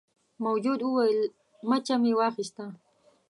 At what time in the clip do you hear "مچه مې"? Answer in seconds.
1.69-2.11